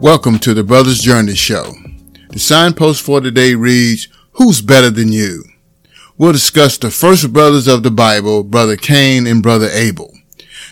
Welcome 0.00 0.38
to 0.40 0.52
the 0.52 0.62
Brothers 0.62 1.00
Journey 1.00 1.34
Show. 1.34 1.72
The 2.28 2.38
signpost 2.38 3.02
for 3.02 3.22
today 3.22 3.54
reads, 3.54 4.08
Who's 4.32 4.60
better 4.60 4.90
than 4.90 5.10
you? 5.10 5.44
We'll 6.18 6.32
discuss 6.32 6.76
the 6.76 6.90
first 6.90 7.32
brothers 7.32 7.66
of 7.66 7.82
the 7.82 7.90
Bible, 7.90 8.44
Brother 8.44 8.76
Cain 8.76 9.26
and 9.26 9.42
Brother 9.42 9.70
Abel. 9.72 10.12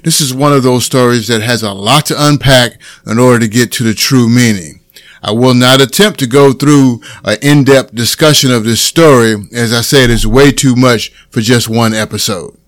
This 0.02 0.20
is 0.20 0.34
one 0.34 0.52
of 0.52 0.62
those 0.62 0.84
stories 0.84 1.27
that 1.28 1.41
has 1.41 1.62
a 1.62 1.73
lot 1.73 2.05
to 2.06 2.14
unpack 2.19 2.78
in 3.06 3.19
order 3.19 3.38
to 3.38 3.48
get 3.48 3.73
to 3.73 3.83
the 3.83 3.95
true 3.95 4.28
meaning. 4.28 4.80
I 5.23 5.33
will 5.33 5.55
not 5.55 5.80
attempt 5.80 6.19
to 6.19 6.27
go 6.27 6.52
through 6.52 7.00
an 7.25 7.38
in-depth 7.41 7.95
discussion 7.95 8.52
of 8.52 8.64
this 8.64 8.83
story. 8.83 9.36
As 9.55 9.72
I 9.72 9.81
said, 9.81 10.11
it's 10.11 10.27
way 10.27 10.53
too 10.53 10.77
much 10.77 11.09
for 11.31 11.41
just 11.41 11.66
one 11.66 11.94
episode. 11.94 12.59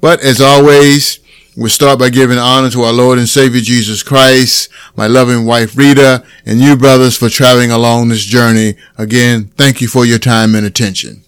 But 0.00 0.20
as 0.20 0.40
always, 0.40 1.20
We'll 1.58 1.70
start 1.70 1.98
by 1.98 2.10
giving 2.10 2.36
honor 2.36 2.68
to 2.68 2.82
our 2.82 2.92
Lord 2.92 3.16
and 3.16 3.26
Savior 3.26 3.62
Jesus 3.62 4.02
Christ, 4.02 4.68
my 4.94 5.06
loving 5.06 5.46
wife 5.46 5.74
Rita, 5.74 6.22
and 6.44 6.60
you 6.60 6.76
brothers 6.76 7.16
for 7.16 7.30
traveling 7.30 7.70
along 7.70 8.08
this 8.08 8.24
journey. 8.24 8.74
Again, 8.98 9.46
thank 9.56 9.80
you 9.80 9.88
for 9.88 10.04
your 10.04 10.18
time 10.18 10.54
and 10.54 10.66
attention. 10.66 11.24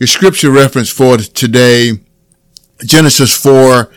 Your 0.00 0.08
scripture 0.08 0.50
reference 0.50 0.90
for 0.90 1.16
today, 1.16 1.92
Genesis 2.84 3.40
4, 3.40 3.88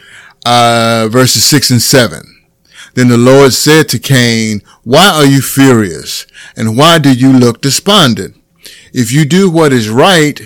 uh, 0.45 1.07
verses 1.09 1.43
6 1.45 1.71
and 1.71 1.81
7. 1.81 2.21
Then 2.93 3.07
the 3.07 3.17
Lord 3.17 3.51
said 3.51 3.89
to 3.89 3.97
Cain, 3.97 4.61
why 4.83 5.09
are 5.09 5.25
you 5.25 5.41
furious? 5.41 6.27
And 6.55 6.77
why 6.77 6.99
do 6.99 7.11
you 7.11 7.33
look 7.33 7.61
despondent? 7.61 8.35
If 8.93 9.11
you 9.11 9.25
do 9.25 9.49
what 9.49 9.73
is 9.73 9.89
right, 9.89 10.39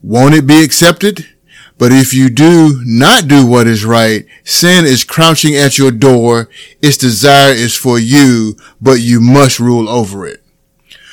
won't 0.00 0.36
it 0.36 0.46
be 0.46 0.62
accepted? 0.62 1.26
But 1.76 1.92
if 1.92 2.14
you 2.14 2.30
do 2.30 2.80
not 2.84 3.26
do 3.26 3.46
what 3.46 3.66
is 3.66 3.84
right, 3.84 4.26
sin 4.44 4.84
is 4.84 5.04
crouching 5.04 5.56
at 5.56 5.76
your 5.76 5.90
door. 5.90 6.48
Its 6.80 6.96
desire 6.96 7.52
is 7.52 7.74
for 7.76 7.98
you, 7.98 8.56
but 8.80 9.00
you 9.00 9.20
must 9.20 9.58
rule 9.58 9.88
over 9.88 10.26
it. 10.26 10.42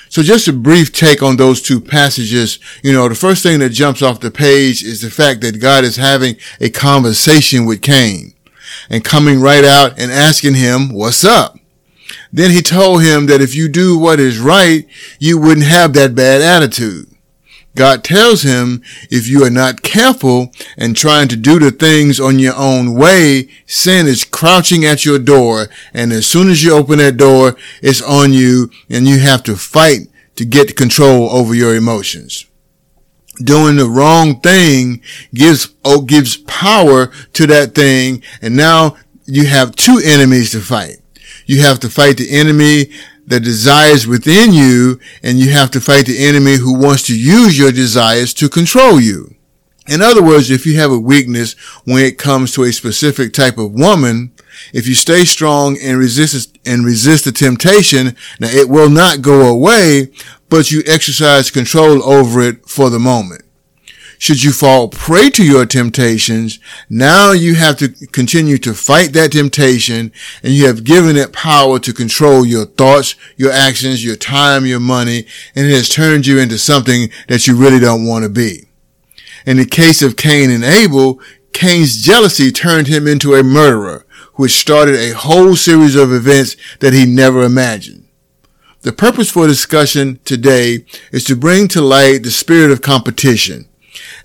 So 0.09 0.21
just 0.21 0.47
a 0.47 0.53
brief 0.53 0.91
take 0.91 1.23
on 1.23 1.37
those 1.37 1.61
two 1.61 1.79
passages. 1.79 2.59
You 2.83 2.91
know, 2.93 3.07
the 3.07 3.15
first 3.15 3.43
thing 3.43 3.59
that 3.59 3.69
jumps 3.69 4.01
off 4.01 4.19
the 4.19 4.29
page 4.29 4.83
is 4.83 5.01
the 5.01 5.09
fact 5.09 5.41
that 5.41 5.61
God 5.61 5.83
is 5.83 5.95
having 5.95 6.35
a 6.59 6.69
conversation 6.69 7.65
with 7.65 7.81
Cain 7.81 8.33
and 8.89 9.05
coming 9.05 9.39
right 9.39 9.63
out 9.63 9.97
and 9.97 10.11
asking 10.11 10.55
him, 10.55 10.89
what's 10.93 11.23
up? 11.23 11.57
Then 12.31 12.51
he 12.51 12.61
told 12.61 13.03
him 13.03 13.25
that 13.27 13.41
if 13.41 13.55
you 13.55 13.67
do 13.67 13.97
what 13.97 14.19
is 14.19 14.37
right, 14.37 14.85
you 15.19 15.39
wouldn't 15.39 15.67
have 15.67 15.93
that 15.93 16.13
bad 16.13 16.41
attitude. 16.41 17.07
God 17.75 18.03
tells 18.03 18.43
him, 18.43 18.83
if 19.09 19.27
you 19.27 19.43
are 19.45 19.49
not 19.49 19.81
careful 19.81 20.51
and 20.77 20.95
trying 20.95 21.29
to 21.29 21.37
do 21.37 21.57
the 21.57 21.71
things 21.71 22.19
on 22.19 22.37
your 22.37 22.55
own 22.55 22.93
way, 22.93 23.49
sin 23.65 24.07
is 24.07 24.25
crouching 24.25 24.83
at 24.83 25.05
your 25.05 25.19
door. 25.19 25.67
And 25.93 26.11
as 26.11 26.27
soon 26.27 26.49
as 26.49 26.63
you 26.63 26.73
open 26.73 26.97
that 26.97 27.17
door, 27.17 27.55
it's 27.81 28.01
on 28.01 28.33
you 28.33 28.69
and 28.89 29.07
you 29.07 29.19
have 29.19 29.43
to 29.43 29.55
fight 29.55 30.09
to 30.35 30.45
get 30.45 30.75
control 30.75 31.29
over 31.29 31.53
your 31.55 31.75
emotions. 31.75 32.45
Doing 33.41 33.77
the 33.77 33.89
wrong 33.89 34.41
thing 34.41 35.01
gives, 35.33 35.73
oh, 35.85 36.01
gives 36.01 36.37
power 36.37 37.07
to 37.33 37.47
that 37.47 37.73
thing. 37.73 38.21
And 38.41 38.57
now 38.57 38.97
you 39.25 39.45
have 39.45 39.75
two 39.75 40.01
enemies 40.03 40.51
to 40.51 40.59
fight. 40.59 40.97
You 41.45 41.61
have 41.61 41.79
to 41.81 41.89
fight 41.89 42.17
the 42.17 42.31
enemy 42.31 42.91
the 43.25 43.39
desires 43.39 44.07
within 44.07 44.53
you 44.53 44.99
and 45.23 45.39
you 45.39 45.51
have 45.51 45.71
to 45.71 45.81
fight 45.81 46.05
the 46.05 46.25
enemy 46.25 46.55
who 46.55 46.77
wants 46.77 47.07
to 47.07 47.17
use 47.17 47.57
your 47.57 47.71
desires 47.71 48.33
to 48.35 48.49
control 48.49 48.99
you. 48.99 49.35
In 49.87 50.01
other 50.01 50.23
words, 50.23 50.49
if 50.49 50.65
you 50.65 50.77
have 50.77 50.91
a 50.91 50.99
weakness 50.99 51.53
when 51.85 52.03
it 52.03 52.17
comes 52.17 52.53
to 52.53 52.63
a 52.63 52.71
specific 52.71 53.33
type 53.33 53.57
of 53.57 53.73
woman, 53.73 54.31
if 54.73 54.87
you 54.87 54.93
stay 54.93 55.25
strong 55.25 55.77
and 55.81 55.97
resist 55.97 56.57
and 56.65 56.85
resist 56.85 57.25
the 57.25 57.31
temptation, 57.31 58.15
now 58.39 58.47
it 58.49 58.69
will 58.69 58.89
not 58.89 59.21
go 59.21 59.49
away, 59.49 60.11
but 60.49 60.71
you 60.71 60.83
exercise 60.85 61.49
control 61.49 62.03
over 62.03 62.41
it 62.41 62.69
for 62.69 62.89
the 62.89 62.99
moment. 62.99 63.43
Should 64.21 64.43
you 64.43 64.51
fall 64.51 64.87
prey 64.87 65.31
to 65.31 65.43
your 65.43 65.65
temptations, 65.65 66.59
now 66.91 67.31
you 67.31 67.55
have 67.55 67.77
to 67.77 67.89
continue 68.11 68.59
to 68.59 68.75
fight 68.75 69.13
that 69.13 69.31
temptation 69.31 70.11
and 70.43 70.53
you 70.53 70.67
have 70.67 70.83
given 70.83 71.17
it 71.17 71.33
power 71.33 71.79
to 71.79 71.91
control 71.91 72.45
your 72.45 72.67
thoughts, 72.67 73.15
your 73.35 73.51
actions, 73.51 74.05
your 74.05 74.15
time, 74.15 74.67
your 74.67 74.79
money, 74.79 75.25
and 75.55 75.65
it 75.65 75.73
has 75.73 75.89
turned 75.89 76.27
you 76.27 76.37
into 76.37 76.59
something 76.59 77.09
that 77.29 77.47
you 77.47 77.55
really 77.55 77.79
don't 77.79 78.05
want 78.05 78.21
to 78.21 78.29
be. 78.29 78.67
In 79.47 79.57
the 79.57 79.65
case 79.65 80.03
of 80.03 80.17
Cain 80.17 80.51
and 80.51 80.63
Abel, 80.63 81.19
Cain's 81.51 81.99
jealousy 81.99 82.51
turned 82.51 82.85
him 82.85 83.07
into 83.07 83.33
a 83.33 83.41
murderer, 83.41 84.05
which 84.35 84.51
started 84.51 84.97
a 84.97 85.15
whole 85.15 85.55
series 85.55 85.95
of 85.95 86.13
events 86.13 86.55
that 86.79 86.93
he 86.93 87.07
never 87.07 87.41
imagined. 87.41 88.07
The 88.81 88.93
purpose 88.93 89.31
for 89.31 89.47
discussion 89.47 90.19
today 90.25 90.85
is 91.11 91.23
to 91.23 91.35
bring 91.35 91.67
to 91.69 91.81
light 91.81 92.21
the 92.21 92.29
spirit 92.29 92.69
of 92.69 92.83
competition 92.83 93.67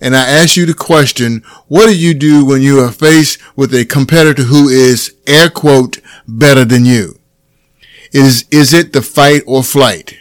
and 0.00 0.16
I 0.16 0.28
ask 0.28 0.56
you 0.56 0.66
the 0.66 0.74
question, 0.74 1.42
what 1.68 1.86
do 1.86 1.96
you 1.96 2.14
do 2.14 2.44
when 2.44 2.62
you 2.62 2.80
are 2.80 2.92
faced 2.92 3.38
with 3.56 3.74
a 3.74 3.84
competitor 3.84 4.44
who 4.44 4.68
is, 4.68 5.14
air 5.26 5.48
quote, 5.50 5.98
better 6.26 6.64
than 6.64 6.84
you? 6.84 7.18
Is, 8.12 8.46
is 8.50 8.72
it 8.72 8.92
the 8.92 9.02
fight 9.02 9.42
or 9.46 9.62
flight? 9.62 10.16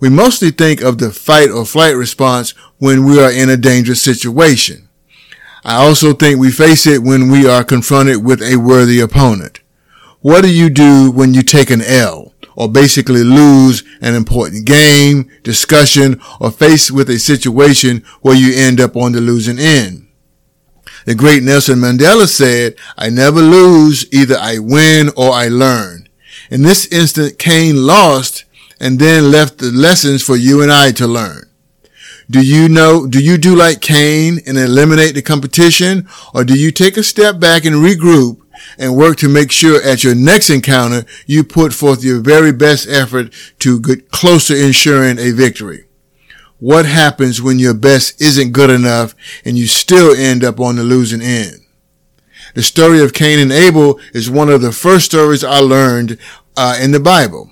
We 0.00 0.08
mostly 0.08 0.50
think 0.50 0.80
of 0.80 0.98
the 0.98 1.10
fight 1.10 1.50
or 1.50 1.64
flight 1.64 1.96
response 1.96 2.50
when 2.78 3.04
we 3.04 3.20
are 3.20 3.30
in 3.30 3.50
a 3.50 3.56
dangerous 3.56 4.02
situation. 4.02 4.88
I 5.64 5.84
also 5.84 6.12
think 6.12 6.38
we 6.38 6.52
face 6.52 6.86
it 6.86 7.02
when 7.02 7.30
we 7.30 7.48
are 7.48 7.64
confronted 7.64 8.24
with 8.24 8.40
a 8.42 8.56
worthy 8.56 9.00
opponent. 9.00 9.60
What 10.20 10.42
do 10.42 10.52
you 10.52 10.70
do 10.70 11.10
when 11.10 11.34
you 11.34 11.42
take 11.42 11.70
an 11.70 11.82
L? 11.82 12.32
Or 12.58 12.68
basically 12.68 13.22
lose 13.22 13.84
an 14.00 14.16
important 14.16 14.66
game, 14.66 15.30
discussion, 15.44 16.20
or 16.40 16.50
face 16.50 16.90
with 16.90 17.08
a 17.08 17.16
situation 17.16 18.04
where 18.20 18.34
you 18.34 18.52
end 18.52 18.80
up 18.80 18.96
on 18.96 19.12
the 19.12 19.20
losing 19.20 19.60
end. 19.60 20.08
The 21.06 21.14
great 21.14 21.44
Nelson 21.44 21.78
Mandela 21.78 22.26
said, 22.26 22.74
I 22.98 23.10
never 23.10 23.40
lose, 23.40 24.12
either 24.12 24.36
I 24.36 24.58
win 24.58 25.10
or 25.16 25.30
I 25.30 25.46
learn. 25.46 26.08
In 26.50 26.62
this 26.62 26.90
instant, 26.92 27.38
Cain 27.38 27.86
lost 27.86 28.44
and 28.80 28.98
then 28.98 29.30
left 29.30 29.58
the 29.58 29.70
lessons 29.70 30.24
for 30.24 30.34
you 30.34 30.60
and 30.60 30.72
I 30.72 30.90
to 30.92 31.06
learn. 31.06 31.48
Do 32.28 32.44
you 32.44 32.68
know, 32.68 33.06
do 33.06 33.22
you 33.22 33.38
do 33.38 33.54
like 33.54 33.80
Cain 33.80 34.40
and 34.44 34.58
eliminate 34.58 35.14
the 35.14 35.22
competition 35.22 36.08
or 36.34 36.42
do 36.42 36.58
you 36.58 36.72
take 36.72 36.96
a 36.96 37.04
step 37.04 37.38
back 37.38 37.64
and 37.64 37.76
regroup 37.76 38.40
and 38.78 38.96
work 38.96 39.16
to 39.18 39.28
make 39.28 39.50
sure 39.50 39.82
at 39.82 40.04
your 40.04 40.14
next 40.14 40.50
encounter 40.50 41.04
you 41.26 41.44
put 41.44 41.72
forth 41.72 42.04
your 42.04 42.20
very 42.20 42.52
best 42.52 42.88
effort 42.88 43.32
to 43.60 43.80
get 43.80 44.10
closer 44.10 44.54
ensuring 44.54 45.18
a 45.18 45.30
victory. 45.30 45.84
What 46.58 46.86
happens 46.86 47.40
when 47.40 47.58
your 47.58 47.74
best 47.74 48.20
isn't 48.20 48.52
good 48.52 48.70
enough 48.70 49.14
and 49.44 49.56
you 49.56 49.66
still 49.66 50.14
end 50.14 50.42
up 50.42 50.58
on 50.58 50.76
the 50.76 50.82
losing 50.82 51.22
end? 51.22 51.60
The 52.54 52.62
story 52.62 53.00
of 53.00 53.12
Cain 53.12 53.38
and 53.38 53.52
Abel 53.52 54.00
is 54.12 54.28
one 54.28 54.48
of 54.48 54.62
the 54.62 54.72
first 54.72 55.06
stories 55.06 55.44
I 55.44 55.58
learned 55.58 56.18
uh, 56.56 56.76
in 56.80 56.90
the 56.90 57.00
Bible. 57.00 57.50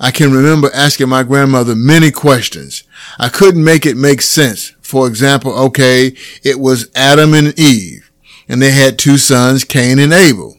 I 0.00 0.10
can 0.10 0.32
remember 0.32 0.70
asking 0.74 1.08
my 1.08 1.22
grandmother 1.22 1.74
many 1.74 2.10
questions. 2.10 2.84
I 3.18 3.28
couldn't 3.28 3.62
make 3.62 3.86
it 3.86 3.96
make 3.96 4.22
sense. 4.22 4.74
For 4.80 5.06
example, 5.06 5.52
okay, 5.66 6.16
it 6.42 6.58
was 6.58 6.90
Adam 6.94 7.34
and 7.34 7.58
Eve 7.58 8.07
and 8.48 8.60
they 8.62 8.70
had 8.70 8.98
two 8.98 9.18
sons, 9.18 9.64
Cain 9.64 9.98
and 9.98 10.12
Abel. 10.12 10.56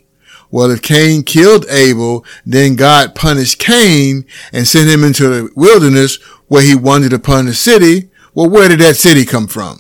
Well, 0.52 0.72
if 0.72 0.82
Cain 0.82 1.24
killed 1.24 1.66
Abel, 1.70 2.26
then 2.46 2.76
God 2.76 3.14
punished 3.14 3.60
Cain 3.60 4.26
and 4.52 4.68
sent 4.68 4.90
him 4.90 5.04
into 5.04 5.28
the 5.28 5.52
wilderness 5.56 6.16
where 6.48 6.64
he 6.64 6.76
wandered 6.76 7.14
upon 7.14 7.46
the 7.46 7.54
city. 7.54 8.10
Well, 8.34 8.50
where 8.50 8.68
did 8.68 8.80
that 8.80 8.96
city 8.96 9.26
come 9.26 9.48
from? 9.48 9.80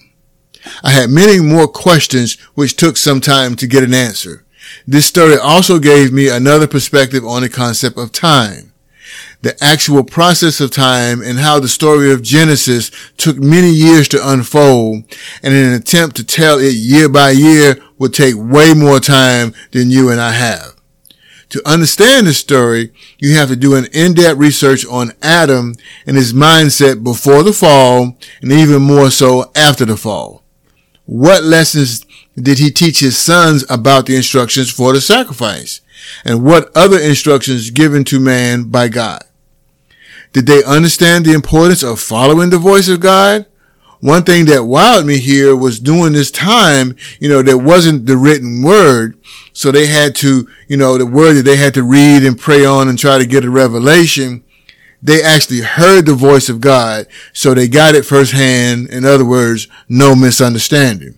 I 0.84 0.92
had 0.92 1.10
many 1.10 1.40
more 1.40 1.68
questions 1.68 2.40
which 2.54 2.76
took 2.76 2.98
some 2.98 3.22
time 3.22 3.56
to 3.56 3.68
get 3.68 3.84
an 3.84 3.94
answer. 3.94 4.46
This 4.86 5.06
story 5.08 5.38
also 5.38 5.80
gave 5.80 6.12
me 6.12 6.30
another 6.30 6.68
perspective 6.68 7.26
on 7.26 7.42
the 7.42 7.50
concept 7.50 7.98
of 7.98 8.12
time 8.12 8.69
the 9.42 9.56
actual 9.64 10.04
process 10.04 10.60
of 10.60 10.72
time 10.72 11.22
and 11.22 11.40
how 11.40 11.60
the 11.60 11.68
story 11.68 12.12
of 12.12 12.22
Genesis 12.22 12.92
took 13.16 13.38
many 13.38 13.70
years 13.70 14.08
to 14.10 14.30
unfold 14.30 15.04
and 15.42 15.54
an 15.54 15.74
attempt 15.74 16.16
to 16.18 16.26
tell 16.26 16.60
it 16.60 16.74
year 16.74 17.08
by 17.08 17.32
year 17.32 17.82
would 17.98 18.14
take 18.14 18.36
way 18.36 18.74
more 18.74 19.00
time 19.00 19.54
than 19.72 19.90
you 19.90 20.10
and 20.10 20.20
I 20.20 20.32
have. 20.32 20.76
To 21.50 21.68
understand 21.68 22.28
the 22.28 22.34
story, 22.34 22.92
you 23.18 23.36
have 23.36 23.50
to 23.50 23.56
do 23.56 23.76
an 23.76 23.88
in-depth 23.92 24.38
research 24.38 24.86
on 24.86 25.14
Adam 25.22 25.74
and 26.06 26.16
his 26.16 26.32
mindset 26.32 27.04
before 27.04 27.42
the 27.42 27.54
fall 27.54 28.18
and 28.42 28.52
even 28.52 28.82
more 28.82 29.10
so 29.10 29.52
after 29.56 29.86
the 29.86 29.98
fall. 29.98 30.44
What 31.06 31.44
lessons 31.44 32.06
did 32.36 32.60
he 32.60 32.70
teach 32.70 33.00
his 33.00 33.18
sons 33.18 33.66
about 33.70 34.06
the 34.06 34.16
instructions 34.16 34.70
for 34.70 34.94
the 34.94 35.02
sacrifice? 35.02 35.82
And 36.24 36.44
what 36.44 36.72
other 36.76 37.00
instructions 37.00 37.72
given 37.72 38.04
to 38.06 38.20
man 38.20 38.66
by 38.66 38.90
God? 38.90 39.24
Did 40.32 40.46
they 40.46 40.64
understand 40.64 41.26
the 41.26 41.34
importance 41.34 41.84
of 41.84 42.00
following 42.00 42.50
the 42.50 42.60
voice 42.60 42.88
of 42.88 43.00
God? 43.00 43.46
One 44.02 44.24
thing 44.24 44.46
that 44.46 44.62
wowed 44.62 45.06
me 45.06 45.18
here 45.18 45.56
was 45.56 45.80
during 45.80 46.14
this 46.14 46.32
time, 46.32 46.96
you 47.20 47.28
know, 47.28 47.42
there 47.42 47.58
wasn't 47.58 48.06
the 48.06 48.16
written 48.16 48.64
word. 48.64 49.20
So 49.52 49.72
they 49.72 49.88
had 49.88 50.16
to, 50.18 50.48
you 50.68 50.78
know, 50.78 50.98
the 50.98 51.06
word 51.06 51.34
that 51.34 51.44
they 51.44 51.58
had 51.58 51.74
to 51.74 51.84
read 51.84 52.24
and 52.24 52.40
pray 52.40 52.64
on 52.64 52.88
and 52.88 52.98
try 52.98 53.18
to 53.18 53.26
get 53.26 53.44
a 53.44 53.50
revelation. 53.50 54.44
They 55.02 55.22
actually 55.22 55.62
heard 55.62 56.06
the 56.06 56.14
voice 56.14 56.48
of 56.48 56.62
God. 56.62 57.08
So 57.34 57.54
they 57.54 57.68
got 57.68 57.96
it 57.96 58.06
firsthand. 58.06 58.90
In 58.90 59.04
other 59.04 59.26
words, 59.26 59.68
no 59.90 60.16
misunderstanding. 60.16 61.18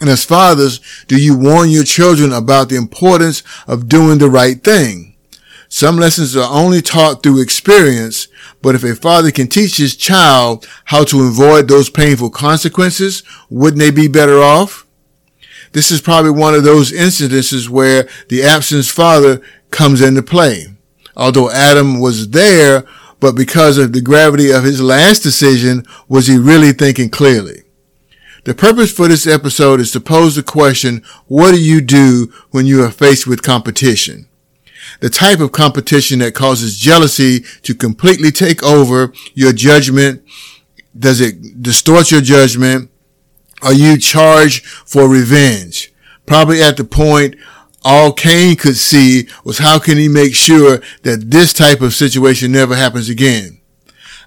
And 0.00 0.10
as 0.10 0.24
fathers, 0.24 0.80
do 1.06 1.16
you 1.16 1.38
warn 1.38 1.70
your 1.70 1.84
children 1.84 2.32
about 2.32 2.68
the 2.68 2.76
importance 2.76 3.44
of 3.68 3.88
doing 3.88 4.18
the 4.18 4.28
right 4.28 4.62
thing? 4.62 5.13
Some 5.76 5.96
lessons 5.96 6.36
are 6.36 6.48
only 6.48 6.80
taught 6.80 7.24
through 7.24 7.42
experience, 7.42 8.28
but 8.62 8.76
if 8.76 8.84
a 8.84 8.94
father 8.94 9.32
can 9.32 9.48
teach 9.48 9.76
his 9.76 9.96
child 9.96 10.68
how 10.84 11.02
to 11.02 11.26
avoid 11.26 11.66
those 11.66 11.90
painful 11.90 12.30
consequences, 12.30 13.24
wouldn't 13.50 13.80
they 13.80 13.90
be 13.90 14.06
better 14.06 14.40
off? 14.40 14.86
This 15.72 15.90
is 15.90 16.00
probably 16.00 16.30
one 16.30 16.54
of 16.54 16.62
those 16.62 16.92
incidences 16.92 17.68
where 17.68 18.08
the 18.28 18.40
absent 18.44 18.84
father 18.84 19.42
comes 19.72 20.00
into 20.00 20.22
play. 20.22 20.66
Although 21.16 21.50
Adam 21.50 21.98
was 21.98 22.28
there, 22.28 22.84
but 23.18 23.34
because 23.34 23.76
of 23.76 23.92
the 23.92 24.00
gravity 24.00 24.52
of 24.52 24.62
his 24.62 24.80
last 24.80 25.24
decision, 25.24 25.84
was 26.08 26.28
he 26.28 26.38
really 26.38 26.70
thinking 26.70 27.10
clearly? 27.10 27.64
The 28.44 28.54
purpose 28.54 28.92
for 28.92 29.08
this 29.08 29.26
episode 29.26 29.80
is 29.80 29.90
to 29.90 30.00
pose 30.00 30.36
the 30.36 30.44
question, 30.44 31.02
what 31.26 31.50
do 31.50 31.60
you 31.60 31.80
do 31.80 32.32
when 32.52 32.64
you 32.64 32.84
are 32.84 32.92
faced 32.92 33.26
with 33.26 33.42
competition? 33.42 34.28
The 35.04 35.10
type 35.10 35.38
of 35.38 35.52
competition 35.52 36.20
that 36.20 36.34
causes 36.34 36.78
jealousy 36.78 37.40
to 37.60 37.74
completely 37.74 38.30
take 38.30 38.62
over 38.62 39.12
your 39.34 39.52
judgment? 39.52 40.24
Does 40.98 41.20
it 41.20 41.62
distort 41.62 42.10
your 42.10 42.22
judgment? 42.22 42.90
Are 43.60 43.74
you 43.74 43.98
charged 43.98 44.64
for 44.64 45.06
revenge? 45.06 45.92
Probably 46.24 46.62
at 46.62 46.78
the 46.78 46.84
point 46.84 47.36
all 47.84 48.14
Cain 48.14 48.56
could 48.56 48.78
see 48.78 49.28
was 49.44 49.58
how 49.58 49.78
can 49.78 49.98
he 49.98 50.08
make 50.08 50.34
sure 50.34 50.80
that 51.02 51.30
this 51.30 51.52
type 51.52 51.82
of 51.82 51.92
situation 51.92 52.50
never 52.50 52.74
happens 52.74 53.10
again? 53.10 53.60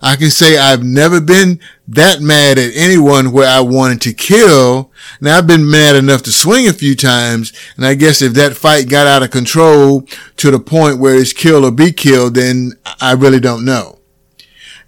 I 0.02 0.16
can 0.16 0.30
say 0.30 0.58
I've 0.58 0.84
never 0.84 1.20
been 1.20 1.60
that 1.88 2.22
mad 2.22 2.60
at 2.60 2.76
anyone 2.76 3.32
where 3.32 3.48
I 3.48 3.62
wanted 3.62 4.02
to 4.02 4.14
kill. 4.14 4.92
Now 5.20 5.38
I've 5.38 5.48
been 5.48 5.70
mad 5.70 5.96
enough 5.96 6.22
to 6.24 6.32
swing 6.32 6.68
a 6.68 6.74
few 6.74 6.96
times. 6.96 7.52
And 7.76 7.86
I 7.86 7.96
guess 7.96 8.22
if 8.22 8.34
that 8.34 8.58
fight 8.58 8.90
got 8.90 9.08
out 9.08 9.24
of 9.24 9.32
control 9.32 10.02
to 10.38 10.52
the 10.52 10.60
point 10.60 11.00
where 11.00 11.16
it's 11.16 11.34
kill 11.34 11.66
or 11.66 11.72
be 11.72 11.92
killed, 11.92 12.36
then 12.36 12.74
I 13.02 13.14
really 13.14 13.40
don't 13.40 13.66
know. 13.66 14.00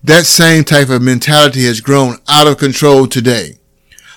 That 0.03 0.25
same 0.25 0.63
type 0.63 0.89
of 0.89 1.01
mentality 1.01 1.65
has 1.65 1.81
grown 1.81 2.17
out 2.29 2.47
of 2.47 2.57
control 2.57 3.07
today. 3.07 3.55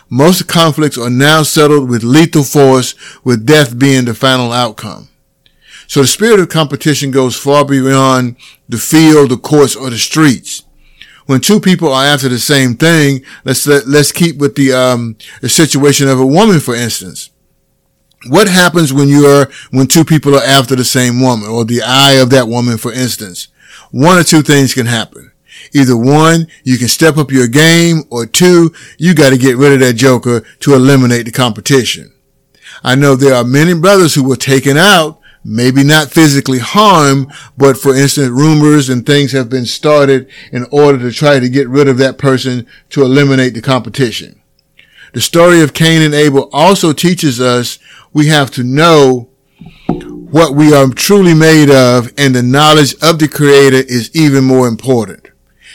Most 0.08 0.46
conflicts 0.46 0.98
are 0.98 1.10
now 1.10 1.42
settled 1.42 1.88
with 1.88 2.04
lethal 2.04 2.44
force, 2.44 2.94
with 3.24 3.46
death 3.46 3.78
being 3.78 4.04
the 4.04 4.14
final 4.14 4.52
outcome. 4.52 5.08
So 5.86 6.02
the 6.02 6.06
spirit 6.06 6.38
of 6.38 6.50
competition 6.50 7.10
goes 7.10 7.34
far 7.34 7.64
beyond 7.64 8.36
the 8.68 8.76
field, 8.76 9.30
the 9.30 9.38
courts, 9.38 9.74
or 9.74 9.90
the 9.90 9.98
streets 9.98 10.64
when 11.26 11.40
two 11.40 11.60
people 11.60 11.92
are 11.92 12.04
after 12.04 12.28
the 12.28 12.38
same 12.38 12.74
thing, 12.76 13.22
let's 13.44 13.66
let, 13.66 13.86
let 13.86 14.00
us 14.00 14.12
keep 14.12 14.38
with 14.38 14.54
the 14.54 14.72
um 14.72 15.16
the 15.40 15.48
situation 15.48 16.08
of 16.08 16.20
a 16.20 16.26
woman, 16.26 16.60
for 16.60 16.74
instance. 16.74 17.30
What 18.28 18.48
happens 18.48 18.92
when 18.92 19.08
you 19.08 19.26
are 19.26 19.50
when 19.70 19.86
two 19.86 20.04
people 20.04 20.34
are 20.34 20.44
after 20.44 20.76
the 20.76 20.84
same 20.84 21.20
woman, 21.20 21.48
or 21.48 21.64
the 21.64 21.82
eye 21.82 22.14
of 22.14 22.30
that 22.30 22.48
woman, 22.48 22.78
for 22.78 22.92
instance? 22.92 23.48
One 23.90 24.18
or 24.18 24.22
two 24.24 24.42
things 24.42 24.74
can 24.74 24.86
happen. 24.86 25.32
Either 25.74 25.96
one, 25.96 26.46
you 26.64 26.76
can 26.78 26.88
step 26.88 27.16
up 27.16 27.30
your 27.30 27.48
game, 27.48 28.02
or 28.10 28.26
two, 28.26 28.72
you 28.98 29.14
got 29.14 29.30
to 29.30 29.38
get 29.38 29.56
rid 29.56 29.72
of 29.72 29.80
that 29.80 29.94
joker 29.94 30.40
to 30.60 30.74
eliminate 30.74 31.24
the 31.24 31.32
competition. 31.32 32.12
I 32.82 32.94
know 32.94 33.16
there 33.16 33.34
are 33.34 33.44
many 33.44 33.74
brothers 33.74 34.14
who 34.14 34.24
were 34.24 34.36
taken 34.36 34.76
out 34.76 35.20
maybe 35.44 35.82
not 35.82 36.10
physically 36.10 36.58
harm, 36.58 37.30
but 37.56 37.76
for 37.76 37.94
instance, 37.94 38.28
rumors 38.28 38.88
and 38.88 39.04
things 39.04 39.32
have 39.32 39.48
been 39.48 39.66
started 39.66 40.28
in 40.52 40.66
order 40.70 40.98
to 40.98 41.12
try 41.12 41.40
to 41.40 41.48
get 41.48 41.68
rid 41.68 41.88
of 41.88 41.98
that 41.98 42.18
person 42.18 42.66
to 42.90 43.02
eliminate 43.02 43.54
the 43.54 43.62
competition. 43.62 44.40
The 45.12 45.20
story 45.20 45.60
of 45.60 45.74
Cain 45.74 46.00
and 46.00 46.14
Abel 46.14 46.48
also 46.52 46.92
teaches 46.92 47.40
us 47.40 47.78
we 48.12 48.28
have 48.28 48.50
to 48.52 48.62
know 48.62 49.28
what 49.88 50.54
we 50.54 50.72
are 50.72 50.88
truly 50.88 51.34
made 51.34 51.70
of 51.70 52.10
and 52.16 52.34
the 52.34 52.42
knowledge 52.42 52.94
of 53.02 53.18
the 53.18 53.28
creator 53.28 53.76
is 53.76 54.10
even 54.14 54.44
more 54.44 54.66
important. 54.66 55.28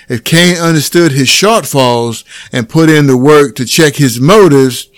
If 0.09 0.23
Cain 0.23 0.57
understood 0.57 1.11
his 1.11 1.27
shortfalls 1.27 2.23
and 2.51 2.69
put 2.69 2.89
in 2.89 3.07
the 3.07 3.17
work 3.17 3.55
to 3.57 3.65
check 3.65 3.97
his 3.97 4.19
motives, 4.19 4.89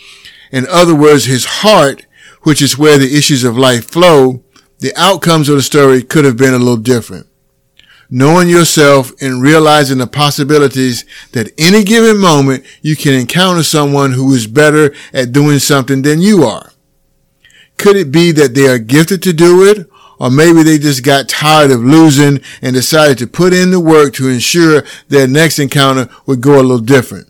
in 0.52 0.66
other 0.68 0.96
words, 0.96 1.26
his 1.26 1.46
heart, 1.46 2.06
which 2.44 2.62
is 2.62 2.78
where 2.78 2.98
the 2.98 3.18
issues 3.18 3.44
of 3.44 3.58
life 3.58 3.90
flow, 3.90 4.44
the 4.80 4.94
outcomes 4.98 5.50
of 5.50 5.56
the 5.56 5.62
story 5.62 6.02
could 6.02 6.26
have 6.26 6.38
been 6.38 6.54
a 6.54 6.58
little 6.58 6.78
different. 6.78 7.28
Knowing 8.10 8.50
yourself 8.50 9.12
and 9.22 9.42
realizing 9.42 10.00
the 10.00 10.08
possibilities 10.08 11.06
that 11.34 11.52
any 11.60 11.84
given 11.84 12.18
moment 12.18 12.66
you 12.82 12.96
can 12.96 13.14
encounter 13.14 13.62
someone 13.62 14.14
who 14.14 14.34
is 14.34 14.48
better 14.48 14.94
at 15.14 15.32
doing 15.32 15.60
something 15.60 16.02
than 16.02 16.20
you 16.20 16.44
are. 16.44 16.72
Could 17.78 17.96
it 17.96 18.12
be 18.12 18.32
that 18.32 18.56
they 18.56 18.68
are 18.68 18.80
gifted 18.80 19.22
to 19.24 19.34
do 19.34 19.64
it? 19.64 19.88
Or 20.20 20.30
maybe 20.30 20.64
they 20.64 20.78
just 20.78 21.04
got 21.04 21.30
tired 21.30 21.72
of 21.72 21.80
losing 21.80 22.42
and 22.62 22.74
decided 22.74 23.18
to 23.20 23.28
put 23.28 23.54
in 23.54 23.72
the 23.72 23.80
work 23.80 24.14
to 24.16 24.28
ensure 24.28 24.84
their 25.08 25.28
next 25.28 25.60
encounter 25.60 26.10
would 26.26 26.42
go 26.42 26.60
a 26.60 26.62
little 26.62 26.80
different. 26.80 27.30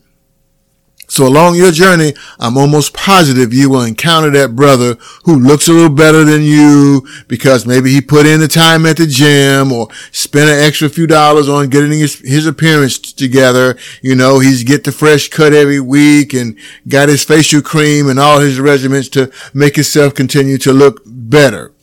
So 1.10 1.26
along 1.28 1.56
your 1.56 1.72
journey, 1.72 2.14
I'm 2.40 2.56
almost 2.56 2.94
positive 2.94 3.52
you 3.52 3.72
will 3.72 3.82
encounter 3.82 4.30
that 4.30 4.56
brother 4.56 4.96
who 5.24 5.40
looks 5.40 5.68
a 5.68 5.74
little 5.74 5.90
better 5.90 6.24
than 6.24 6.44
you 6.44 7.06
because 7.28 7.66
maybe 7.66 7.92
he 7.92 8.00
put 8.00 8.28
in 8.28 8.40
the 8.40 8.48
time 8.48 8.86
at 8.86 8.98
the 8.98 9.08
gym 9.08 9.72
or 9.72 9.88
spent 10.12 10.52
an 10.52 10.64
extra 10.64 10.88
few 10.88 11.08
dollars 11.08 11.50
on 11.50 11.70
getting 11.70 11.98
his, 11.98 12.20
his 12.20 12.46
appearance 12.46 13.00
together. 13.00 13.76
You 14.04 14.14
know, 14.14 14.38
he's 14.38 14.64
get 14.64 14.84
the 14.84 14.92
fresh 14.92 15.30
cut 15.30 15.52
every 15.52 15.80
week 15.80 16.32
and 16.34 16.56
got 16.88 17.10
his 17.10 17.24
facial 17.26 17.64
cream 17.64 18.08
and 18.08 18.20
all 18.20 18.40
his 18.40 18.60
regimens 18.60 19.12
to 19.14 19.32
make 19.52 19.78
himself 19.78 20.14
continue 20.14 20.60
to 20.60 20.72
look 20.72 21.02
better. 21.08 21.74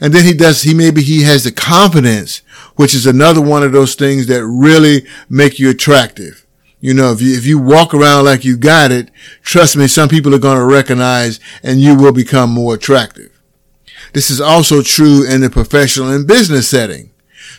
And 0.00 0.14
then 0.14 0.24
he 0.24 0.32
does, 0.32 0.62
he 0.62 0.72
maybe 0.72 1.02
he 1.02 1.24
has 1.24 1.44
the 1.44 1.52
confidence, 1.52 2.38
which 2.76 2.94
is 2.94 3.06
another 3.06 3.42
one 3.42 3.62
of 3.62 3.72
those 3.72 3.94
things 3.94 4.26
that 4.28 4.42
really 4.46 5.06
make 5.28 5.58
you 5.58 5.68
attractive 5.68 6.43
you 6.84 6.92
know, 6.92 7.12
if 7.12 7.22
you, 7.22 7.34
if 7.34 7.46
you 7.46 7.58
walk 7.58 7.94
around 7.94 8.26
like 8.26 8.44
you 8.44 8.58
got 8.58 8.92
it, 8.92 9.10
trust 9.40 9.74
me, 9.74 9.88
some 9.88 10.06
people 10.06 10.34
are 10.34 10.38
going 10.38 10.58
to 10.58 10.66
recognize 10.66 11.40
and 11.62 11.80
you 11.80 11.94
will 11.94 12.12
become 12.12 12.50
more 12.50 12.74
attractive. 12.74 13.40
This 14.12 14.28
is 14.28 14.38
also 14.38 14.82
true 14.82 15.26
in 15.26 15.40
the 15.40 15.48
professional 15.48 16.10
and 16.10 16.28
business 16.28 16.68
setting. 16.68 17.10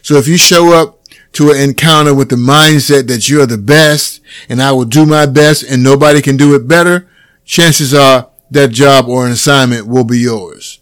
So 0.03 0.17
if 0.17 0.27
you 0.27 0.38
show 0.38 0.79
up 0.79 1.00
to 1.32 1.50
an 1.50 1.58
encounter 1.58 2.13
with 2.13 2.29
the 2.29 2.36
mindset 2.36 3.08
that 3.08 3.27
you're 3.27 3.48
the 3.48 3.58
best 3.58 4.22
and 4.48 4.62
I 4.62 4.72
will 4.74 4.86
do 4.86 5.08
my 5.08 5.25
best 5.25 5.63
and 5.63 5.82
nobody 5.82 6.22
can 6.22 6.38
do 6.38 6.53
it 6.53 6.67
better, 6.67 7.10
chances 7.46 7.96
are 7.96 8.29
that 8.51 8.70
job 8.74 9.08
or 9.08 9.25
an 9.25 9.32
assignment 9.32 9.88
will 9.88 10.03
be 10.03 10.20
yours. 10.20 10.82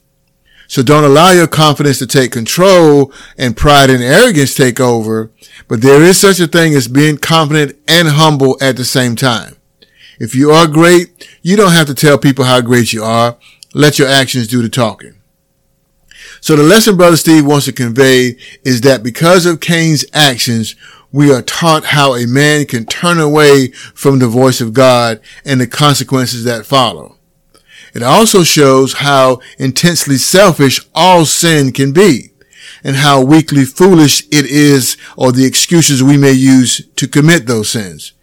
So 0.67 0.81
don't 0.81 1.03
allow 1.03 1.31
your 1.31 1.47
confidence 1.47 1.99
to 1.99 2.07
take 2.07 2.31
control 2.31 3.13
and 3.37 3.57
pride 3.57 3.89
and 3.89 4.03
arrogance 4.03 4.55
take 4.55 4.79
over. 4.79 5.31
But 5.67 5.81
there 5.81 6.01
is 6.01 6.19
such 6.19 6.39
a 6.39 6.47
thing 6.47 6.73
as 6.73 6.87
being 6.87 7.17
confident 7.17 7.77
and 7.87 8.07
humble 8.09 8.57
at 8.61 8.77
the 8.77 8.85
same 8.85 9.15
time. 9.15 9.57
If 10.19 10.35
you 10.35 10.51
are 10.51 10.67
great, 10.67 11.27
you 11.41 11.55
don't 11.55 11.73
have 11.73 11.87
to 11.87 11.95
tell 11.95 12.17
people 12.17 12.45
how 12.45 12.61
great 12.61 12.93
you 12.93 13.03
are. 13.03 13.37
Let 13.73 13.99
your 13.99 14.07
actions 14.07 14.47
do 14.47 14.61
the 14.61 14.69
talking. 14.69 15.15
So 16.41 16.55
the 16.55 16.63
lesson 16.63 16.97
Brother 16.97 17.17
Steve 17.17 17.45
wants 17.45 17.65
to 17.65 17.71
convey 17.71 18.37
is 18.63 18.81
that 18.81 19.03
because 19.03 19.45
of 19.45 19.59
Cain's 19.61 20.05
actions, 20.13 20.75
we 21.11 21.31
are 21.31 21.41
taught 21.41 21.85
how 21.85 22.15
a 22.15 22.25
man 22.27 22.65
can 22.65 22.85
turn 22.85 23.19
away 23.19 23.67
from 23.71 24.19
the 24.19 24.27
voice 24.27 24.59
of 24.59 24.73
God 24.73 25.21
and 25.45 25.61
the 25.61 25.67
consequences 25.67 26.43
that 26.43 26.65
follow. 26.65 27.17
It 27.93 28.03
also 28.03 28.43
shows 28.43 28.93
how 28.93 29.39
intensely 29.57 30.17
selfish 30.17 30.79
all 30.95 31.25
sin 31.25 31.71
can 31.71 31.93
be 31.93 32.31
and 32.83 32.97
how 32.97 33.21
weakly 33.21 33.65
foolish 33.65 34.23
it 34.31 34.45
is 34.45 34.97
or 35.15 35.31
the 35.31 35.45
excuses 35.45 36.01
we 36.03 36.17
may 36.17 36.31
use 36.31 36.85
to 36.95 37.07
commit 37.07 37.45
those 37.45 37.69
sins. 37.69 38.13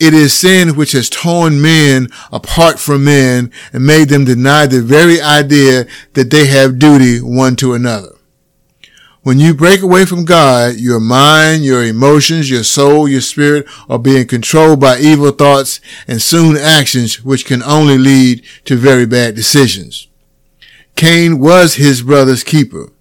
It 0.00 0.12
is 0.12 0.36
sin 0.36 0.74
which 0.74 0.92
has 0.92 1.08
torn 1.08 1.62
men 1.62 2.08
apart 2.32 2.80
from 2.80 3.04
men 3.04 3.52
and 3.72 3.86
made 3.86 4.08
them 4.08 4.24
deny 4.24 4.66
the 4.66 4.82
very 4.82 5.20
idea 5.20 5.86
that 6.14 6.30
they 6.30 6.46
have 6.46 6.80
duty 6.80 7.20
one 7.20 7.54
to 7.56 7.74
another. 7.74 8.13
When 9.24 9.40
you 9.40 9.54
break 9.54 9.80
away 9.80 10.04
from 10.04 10.26
God, 10.26 10.76
your 10.76 11.00
mind, 11.00 11.64
your 11.64 11.82
emotions, 11.82 12.50
your 12.50 12.62
soul, 12.62 13.08
your 13.08 13.22
spirit 13.22 13.66
are 13.88 13.98
being 13.98 14.26
controlled 14.26 14.80
by 14.80 14.98
evil 14.98 15.30
thoughts 15.30 15.80
and 16.06 16.20
soon 16.20 16.58
actions 16.58 17.24
which 17.24 17.46
can 17.46 17.62
only 17.62 17.96
lead 17.96 18.44
to 18.66 18.76
very 18.76 19.06
bad 19.06 19.34
decisions. 19.34 20.08
Cain 20.94 21.38
was 21.38 21.76
his 21.76 22.02
brother's 22.02 22.44
keeper. 22.44 22.92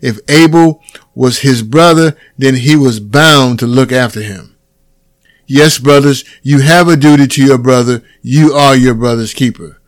If 0.00 0.18
Abel 0.30 0.82
was 1.14 1.40
his 1.40 1.62
brother, 1.62 2.16
then 2.38 2.54
he 2.54 2.74
was 2.74 2.98
bound 2.98 3.58
to 3.58 3.66
look 3.66 3.92
after 3.92 4.22
him. 4.22 4.56
Yes, 5.46 5.78
brothers, 5.78 6.24
you 6.42 6.60
have 6.60 6.88
a 6.88 6.96
duty 6.96 7.26
to 7.26 7.44
your 7.44 7.58
brother. 7.58 8.02
You 8.22 8.54
are 8.54 8.74
your 8.74 8.94
brother's 8.94 9.34
keeper. 9.34 9.79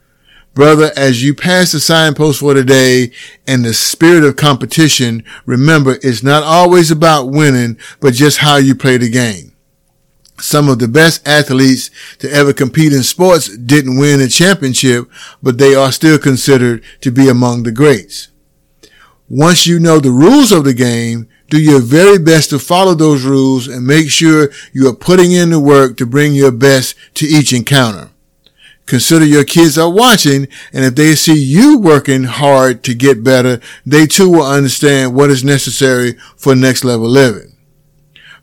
Brother, 0.54 0.90
as 0.96 1.24
you 1.24 1.34
pass 1.34 1.72
the 1.72 1.80
signpost 1.80 2.40
for 2.40 2.52
today 2.52 3.10
and 3.46 3.64
the 3.64 3.72
spirit 3.72 4.22
of 4.22 4.36
competition, 4.36 5.24
remember 5.46 5.96
it's 6.02 6.22
not 6.22 6.42
always 6.42 6.90
about 6.90 7.30
winning, 7.30 7.78
but 8.00 8.12
just 8.12 8.38
how 8.38 8.56
you 8.56 8.74
play 8.74 8.98
the 8.98 9.08
game. 9.08 9.52
Some 10.38 10.68
of 10.68 10.78
the 10.78 10.88
best 10.88 11.26
athletes 11.26 11.90
to 12.18 12.30
ever 12.30 12.52
compete 12.52 12.92
in 12.92 13.02
sports 13.02 13.56
didn't 13.56 13.98
win 13.98 14.20
a 14.20 14.28
championship, 14.28 15.08
but 15.42 15.56
they 15.56 15.74
are 15.74 15.92
still 15.92 16.18
considered 16.18 16.82
to 17.00 17.10
be 17.10 17.28
among 17.28 17.62
the 17.62 17.72
greats. 17.72 18.28
Once 19.28 19.66
you 19.66 19.80
know 19.80 20.00
the 20.00 20.10
rules 20.10 20.52
of 20.52 20.64
the 20.64 20.74
game, 20.74 21.28
do 21.48 21.58
your 21.58 21.80
very 21.80 22.18
best 22.18 22.50
to 22.50 22.58
follow 22.58 22.94
those 22.94 23.24
rules 23.24 23.68
and 23.68 23.86
make 23.86 24.10
sure 24.10 24.50
you 24.74 24.86
are 24.86 24.94
putting 24.94 25.32
in 25.32 25.50
the 25.50 25.60
work 25.60 25.96
to 25.96 26.04
bring 26.04 26.34
your 26.34 26.52
best 26.52 26.94
to 27.14 27.24
each 27.24 27.52
encounter. 27.52 28.10
Consider 28.86 29.24
your 29.24 29.44
kids 29.44 29.78
are 29.78 29.90
watching, 29.90 30.48
and 30.72 30.84
if 30.84 30.94
they 30.94 31.14
see 31.14 31.38
you 31.38 31.78
working 31.78 32.24
hard 32.24 32.82
to 32.84 32.94
get 32.94 33.24
better, 33.24 33.60
they 33.86 34.06
too 34.06 34.28
will 34.28 34.46
understand 34.46 35.14
what 35.14 35.30
is 35.30 35.44
necessary 35.44 36.14
for 36.36 36.54
next 36.54 36.84
level 36.84 37.08
living. 37.08 37.56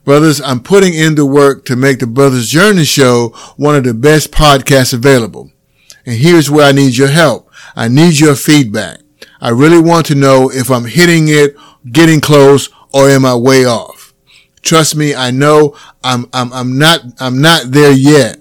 Brothers, 0.06 0.42
I'm 0.42 0.62
putting 0.62 0.94
in 0.94 1.16
the 1.16 1.26
work 1.26 1.66
to 1.66 1.76
make 1.76 2.00
the 2.00 2.08
Brothers 2.08 2.50
Journey 2.50 2.86
Show 2.86 3.30
one 3.58 3.76
of 3.76 3.84
the 3.84 3.94
best 3.94 4.32
podcasts 4.32 4.94
available. 4.94 5.52
And 6.06 6.16
here's 6.16 6.50
where 6.50 6.66
I 6.66 6.72
need 6.72 6.98
your 6.98 7.10
help. 7.10 7.52
I 7.76 7.90
need 7.90 8.18
your 8.20 8.36
feedback. 8.36 9.02
I 9.42 9.50
really 9.50 9.80
want 9.80 10.06
to 10.08 10.16
know 10.16 10.50
if 10.50 10.72
I'm 10.72 10.86
hitting 10.86 11.28
it, 11.28 11.56
getting 11.92 12.22
close, 12.22 12.70
or 12.94 13.10
am 13.10 13.26
I 13.26 13.36
way 13.36 13.66
off? 13.66 14.14
Trust 14.62 14.96
me, 14.96 15.14
I 15.14 15.32
know 15.32 15.76
I'm, 16.04 16.28
I'm, 16.34 16.52
I'm 16.54 16.78
not, 16.80 17.02
I'm 17.20 17.42
not 17.42 17.72
there 17.72 17.92
yet 17.92 18.40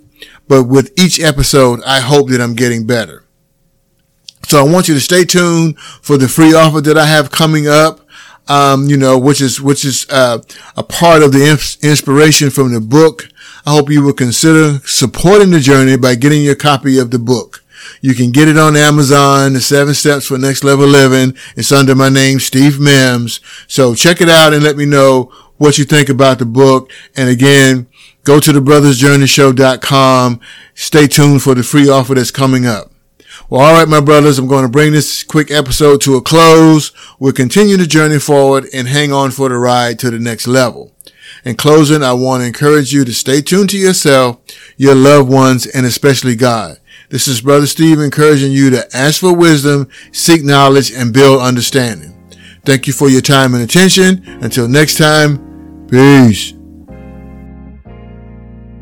but 0.48 0.64
with 0.64 0.92
each 0.98 1.20
episode, 1.20 1.82
I 1.84 2.00
hope 2.00 2.30
that 2.30 2.40
I'm 2.40 2.54
getting 2.54 2.86
better. 2.86 3.24
So 4.46 4.58
I 4.58 4.62
want 4.62 4.88
you 4.88 4.94
to 4.94 5.00
stay 5.00 5.24
tuned 5.24 5.78
for 5.78 6.16
the 6.16 6.28
free 6.28 6.54
offer 6.54 6.80
that 6.80 6.96
I 6.96 7.06
have 7.06 7.30
coming 7.30 7.68
up. 7.68 8.00
Um, 8.48 8.86
you 8.88 8.96
know, 8.96 9.18
which 9.18 9.42
is, 9.42 9.60
which 9.60 9.84
is, 9.84 10.06
uh, 10.08 10.38
a 10.74 10.82
part 10.82 11.22
of 11.22 11.32
the 11.32 11.50
inspiration 11.82 12.48
from 12.48 12.72
the 12.72 12.80
book. 12.80 13.28
I 13.66 13.72
hope 13.72 13.90
you 13.90 14.02
will 14.02 14.14
consider 14.14 14.78
supporting 14.86 15.50
the 15.50 15.60
journey 15.60 15.98
by 15.98 16.14
getting 16.14 16.42
your 16.42 16.54
copy 16.54 16.98
of 16.98 17.10
the 17.10 17.18
book. 17.18 17.62
You 18.00 18.14
can 18.14 18.30
get 18.30 18.48
it 18.48 18.56
on 18.56 18.74
Amazon, 18.74 19.52
The 19.52 19.60
Seven 19.60 19.92
Steps 19.92 20.26
for 20.26 20.38
Next 20.38 20.64
Level 20.64 20.86
Living. 20.86 21.36
It's 21.56 21.72
under 21.72 21.94
my 21.94 22.08
name, 22.08 22.40
Steve 22.40 22.80
Mims. 22.80 23.40
So 23.66 23.94
check 23.94 24.22
it 24.22 24.30
out 24.30 24.54
and 24.54 24.62
let 24.62 24.76
me 24.76 24.86
know 24.86 25.30
what 25.58 25.76
you 25.76 25.84
think 25.84 26.08
about 26.08 26.38
the 26.38 26.46
book. 26.46 26.90
And 27.16 27.28
again, 27.28 27.86
Go 28.28 28.38
to 28.40 28.52
thebrothersjourneyshow.com. 28.52 30.40
Stay 30.74 31.06
tuned 31.06 31.42
for 31.42 31.54
the 31.54 31.62
free 31.62 31.88
offer 31.88 32.14
that's 32.14 32.30
coming 32.30 32.66
up. 32.66 32.92
Well, 33.48 33.62
all 33.62 33.72
right, 33.72 33.88
my 33.88 34.02
brothers, 34.02 34.38
I'm 34.38 34.46
going 34.46 34.64
to 34.64 34.68
bring 34.68 34.92
this 34.92 35.22
quick 35.22 35.50
episode 35.50 36.02
to 36.02 36.16
a 36.16 36.20
close. 36.20 36.92
We'll 37.18 37.32
continue 37.32 37.78
the 37.78 37.86
journey 37.86 38.18
forward 38.18 38.66
and 38.74 38.86
hang 38.86 39.14
on 39.14 39.30
for 39.30 39.48
the 39.48 39.56
ride 39.56 39.98
to 40.00 40.10
the 40.10 40.18
next 40.18 40.46
level. 40.46 40.92
In 41.42 41.56
closing, 41.56 42.02
I 42.02 42.12
want 42.12 42.42
to 42.42 42.46
encourage 42.46 42.92
you 42.92 43.06
to 43.06 43.14
stay 43.14 43.40
tuned 43.40 43.70
to 43.70 43.78
yourself, 43.78 44.38
your 44.76 44.94
loved 44.94 45.30
ones, 45.30 45.64
and 45.66 45.86
especially 45.86 46.36
God. 46.36 46.76
This 47.08 47.28
is 47.28 47.40
Brother 47.40 47.66
Steve 47.66 47.98
encouraging 47.98 48.52
you 48.52 48.68
to 48.68 48.94
ask 48.94 49.20
for 49.20 49.34
wisdom, 49.34 49.88
seek 50.12 50.44
knowledge, 50.44 50.92
and 50.92 51.14
build 51.14 51.40
understanding. 51.40 52.28
Thank 52.66 52.86
you 52.86 52.92
for 52.92 53.08
your 53.08 53.22
time 53.22 53.54
and 53.54 53.62
attention. 53.62 54.22
Until 54.42 54.68
next 54.68 54.98
time, 54.98 55.86
peace. 55.90 56.57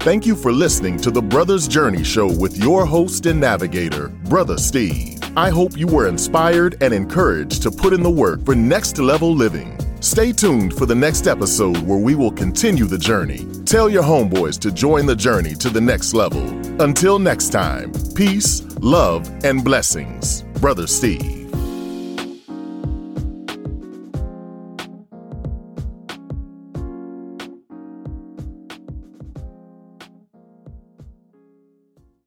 Thank 0.06 0.24
you 0.24 0.36
for 0.36 0.52
listening 0.52 0.98
to 0.98 1.10
the 1.10 1.20
Brothers 1.20 1.66
Journey 1.66 2.04
Show 2.04 2.32
with 2.32 2.56
your 2.58 2.86
host 2.86 3.26
and 3.26 3.40
navigator, 3.40 4.06
Brother 4.06 4.56
Steve. 4.56 5.18
I 5.36 5.50
hope 5.50 5.76
you 5.76 5.88
were 5.88 6.06
inspired 6.06 6.80
and 6.80 6.94
encouraged 6.94 7.60
to 7.64 7.72
put 7.72 7.92
in 7.92 8.04
the 8.04 8.08
work 8.08 8.46
for 8.46 8.54
next 8.54 8.98
level 8.98 9.34
living. 9.34 9.76
Stay 10.00 10.30
tuned 10.30 10.74
for 10.74 10.86
the 10.86 10.94
next 10.94 11.26
episode 11.26 11.78
where 11.78 11.98
we 11.98 12.14
will 12.14 12.30
continue 12.30 12.84
the 12.84 12.96
journey. 12.96 13.48
Tell 13.64 13.90
your 13.90 14.04
homeboys 14.04 14.60
to 14.60 14.70
join 14.70 15.06
the 15.06 15.16
journey 15.16 15.56
to 15.56 15.70
the 15.70 15.80
next 15.80 16.14
level. 16.14 16.46
Until 16.80 17.18
next 17.18 17.48
time, 17.48 17.90
peace, 18.14 18.62
love, 18.78 19.28
and 19.44 19.64
blessings. 19.64 20.42
Brother 20.60 20.86
Steve. 20.86 21.45